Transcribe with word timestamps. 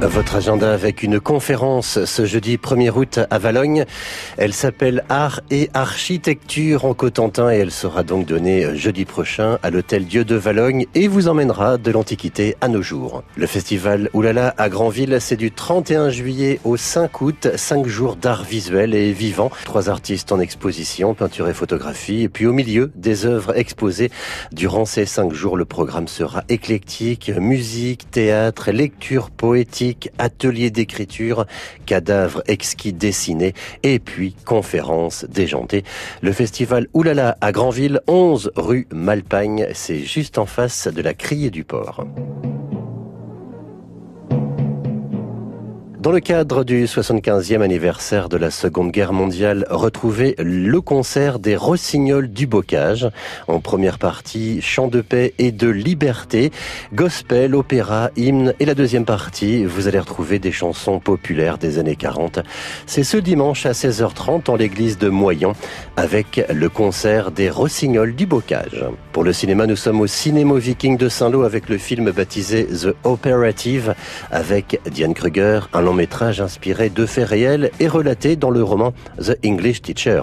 Votre 0.00 0.36
agenda 0.36 0.72
avec 0.72 1.02
une 1.02 1.18
conférence 1.18 2.04
ce 2.04 2.24
jeudi 2.24 2.56
1er 2.56 2.90
août 2.90 3.18
à 3.30 3.38
Valogne. 3.38 3.84
Elle 4.36 4.54
s'appelle 4.54 5.02
Art 5.08 5.40
et 5.50 5.70
Architecture 5.74 6.84
en 6.84 6.94
Cotentin 6.94 7.50
et 7.50 7.56
elle 7.56 7.72
sera 7.72 8.04
donc 8.04 8.24
donnée 8.24 8.76
jeudi 8.76 9.04
prochain 9.04 9.58
à 9.64 9.70
l'hôtel 9.70 10.06
Dieu 10.06 10.24
de 10.24 10.36
Valogne 10.36 10.86
et 10.94 11.08
vous 11.08 11.26
emmènera 11.26 11.78
de 11.78 11.90
l'Antiquité 11.90 12.54
à 12.60 12.68
nos 12.68 12.80
jours. 12.80 13.24
Le 13.34 13.48
festival 13.48 14.08
Oulala 14.14 14.54
à 14.56 14.68
Granville, 14.68 15.16
c'est 15.20 15.36
du 15.36 15.50
31 15.50 16.10
juillet 16.10 16.60
au 16.62 16.76
5 16.76 17.20
août, 17.20 17.48
5 17.56 17.86
jours 17.88 18.14
d'art 18.14 18.44
visuel 18.44 18.94
et 18.94 19.10
vivant. 19.10 19.50
Trois 19.64 19.90
artistes 19.90 20.30
en 20.30 20.38
exposition, 20.38 21.14
peinture 21.14 21.48
et 21.48 21.54
photographie. 21.54 22.22
Et 22.22 22.28
puis 22.28 22.46
au 22.46 22.52
milieu 22.52 22.92
des 22.94 23.26
œuvres 23.26 23.58
exposées, 23.58 24.12
durant 24.52 24.84
ces 24.84 25.06
5 25.06 25.32
jours, 25.32 25.56
le 25.56 25.64
programme 25.64 26.06
sera 26.06 26.44
éclectique, 26.48 27.32
musique, 27.36 28.12
théâtre, 28.12 28.70
lecture 28.70 29.30
poétique, 29.30 29.87
atelier 30.18 30.70
d'écriture, 30.70 31.46
cadavres 31.86 32.42
exquis 32.46 32.92
dessinés 32.92 33.54
et 33.82 33.98
puis 33.98 34.34
conférences 34.44 35.24
déjantées. 35.28 35.84
Le 36.22 36.32
festival 36.32 36.88
Oulala 36.94 37.36
à 37.40 37.52
Granville, 37.52 38.00
11 38.06 38.52
rue 38.56 38.86
Malpagne, 38.92 39.68
c'est 39.72 40.00
juste 40.00 40.38
en 40.38 40.46
face 40.46 40.88
de 40.88 41.02
la 41.02 41.14
Criée 41.14 41.50
du 41.50 41.64
Port. 41.64 42.04
Dans 46.00 46.12
le 46.12 46.20
cadre 46.20 46.62
du 46.62 46.84
75e 46.84 47.60
anniversaire 47.60 48.28
de 48.28 48.36
la 48.36 48.52
Seconde 48.52 48.92
Guerre 48.92 49.12
mondiale, 49.12 49.66
retrouvez 49.68 50.36
le 50.38 50.80
concert 50.80 51.40
des 51.40 51.56
Rossignols 51.56 52.28
du 52.28 52.46
Bocage. 52.46 53.10
En 53.48 53.58
première 53.58 53.98
partie, 53.98 54.62
chant 54.62 54.86
de 54.86 55.00
paix 55.00 55.34
et 55.38 55.50
de 55.50 55.66
liberté, 55.66 56.52
gospel, 56.94 57.56
opéra, 57.56 58.10
hymne. 58.14 58.54
Et 58.60 58.64
la 58.64 58.76
deuxième 58.76 59.06
partie, 59.06 59.64
vous 59.64 59.88
allez 59.88 59.98
retrouver 59.98 60.38
des 60.38 60.52
chansons 60.52 61.00
populaires 61.00 61.58
des 61.58 61.80
années 61.80 61.96
40. 61.96 62.38
C'est 62.86 63.02
ce 63.02 63.16
dimanche 63.16 63.66
à 63.66 63.72
16h30 63.72 64.52
en 64.52 64.54
l'église 64.54 64.98
de 64.98 65.08
Moyon 65.08 65.54
avec 65.96 66.46
le 66.48 66.68
concert 66.68 67.32
des 67.32 67.50
Rossignols 67.50 68.14
du 68.14 68.26
Bocage. 68.26 68.84
Pour 69.10 69.24
le 69.24 69.32
cinéma, 69.32 69.66
nous 69.66 69.74
sommes 69.74 70.00
au 70.00 70.06
Cinémo 70.06 70.58
Viking 70.58 70.96
de 70.96 71.08
Saint-Lô 71.08 71.42
avec 71.42 71.68
le 71.68 71.76
film 71.76 72.12
baptisé 72.12 72.66
The 72.66 72.94
Operative 73.02 73.96
avec 74.30 74.80
Diane 74.88 75.12
Kruger, 75.12 75.62
long 75.88 75.94
métrage 75.94 76.42
inspiré 76.42 76.90
de 76.90 77.06
faits 77.06 77.30
réels 77.30 77.70
et 77.80 77.88
relaté 77.88 78.36
dans 78.36 78.50
le 78.50 78.62
roman 78.62 78.92
The 79.18 79.38
English 79.42 79.80
Teacher. 79.80 80.20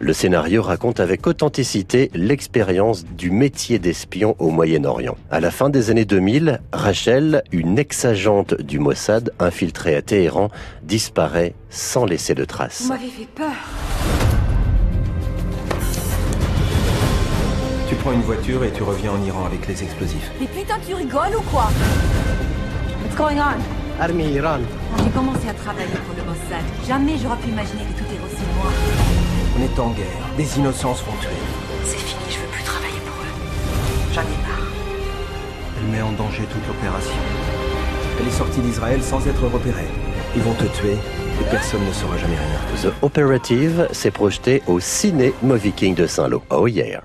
Le 0.00 0.14
scénario 0.14 0.62
raconte 0.62 1.00
avec 1.00 1.26
authenticité 1.26 2.10
l'expérience 2.14 3.04
du 3.04 3.30
métier 3.30 3.78
d'espion 3.78 4.36
au 4.38 4.48
Moyen-Orient. 4.48 5.18
À 5.30 5.40
la 5.40 5.50
fin 5.50 5.68
des 5.68 5.90
années 5.90 6.06
2000, 6.06 6.62
Rachel, 6.72 7.42
une 7.52 7.78
ex-agente 7.78 8.58
du 8.62 8.78
Mossad 8.78 9.34
infiltrée 9.38 9.96
à 9.96 10.00
Téhéran, 10.00 10.48
disparaît 10.82 11.52
sans 11.68 12.06
laisser 12.06 12.34
de 12.34 12.46
traces. 12.46 12.84
Vous 12.84 12.88
m'avez 12.88 13.08
fait 13.08 13.28
peur. 13.34 13.52
Tu 17.86 17.94
prends 17.96 18.12
une 18.12 18.22
voiture 18.22 18.64
et 18.64 18.70
tu 18.70 18.82
reviens 18.82 19.12
en 19.12 19.22
Iran 19.26 19.44
avec 19.44 19.68
les 19.68 19.82
explosifs. 19.82 20.30
Mais 20.40 20.46
putain, 20.46 20.76
tu 20.86 20.94
rigoles 20.94 21.36
ou 21.36 21.42
quoi? 21.50 21.68
What's 23.04 23.14
going 23.14 23.36
on? 23.36 23.60
Armée 24.00 24.32
Iran. 24.32 24.60
Quand 24.92 25.04
j'ai 25.04 25.10
commencé 25.10 25.48
à 25.48 25.54
travailler 25.54 25.88
pour 26.06 26.14
le 26.14 26.22
Mossad, 26.22 26.64
jamais 26.86 27.16
j'aurais 27.16 27.38
pu 27.38 27.48
imaginer 27.48 27.82
que 27.84 27.98
tout 27.98 28.04
est 28.12 28.20
aussi 28.20 28.42
noir. 28.56 28.72
On 29.56 29.62
est 29.62 29.78
en 29.80 29.90
guerre. 29.90 30.06
Des 30.36 30.58
innocents 30.58 30.94
seront 30.94 31.16
tués. 31.20 31.30
C'est 31.84 31.96
fini, 31.96 32.20
je 32.28 32.38
veux 32.38 32.46
plus 32.52 32.62
travailler 32.62 33.00
pour 33.06 33.16
eux. 33.22 34.12
J'en 34.12 34.20
ai 34.20 34.38
marre. 34.46 34.68
Elle 35.78 35.90
met 35.90 36.02
en 36.02 36.12
danger 36.12 36.42
toute 36.42 36.66
l'opération. 36.66 37.16
Elle 38.20 38.28
est 38.28 38.30
sortie 38.30 38.60
d'Israël 38.60 39.02
sans 39.02 39.26
être 39.26 39.46
repérée. 39.48 39.88
Ils 40.36 40.42
vont 40.42 40.54
te 40.54 40.64
tuer 40.64 40.92
et 41.40 41.44
personne 41.50 41.84
ne 41.86 41.92
saura 41.92 42.18
jamais 42.18 42.36
rien. 42.36 42.90
The 42.90 42.92
Operative 43.02 43.88
s'est 43.92 44.10
projeté 44.10 44.62
au 44.66 44.78
Ciné 44.78 45.32
Movie 45.42 45.72
King 45.72 45.94
de 45.94 46.06
Saint-Lô. 46.06 46.42
Oh 46.50 46.66
yeah 46.66 47.02